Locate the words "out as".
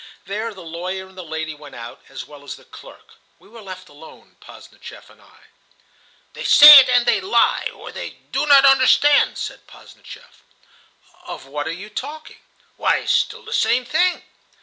1.75-2.25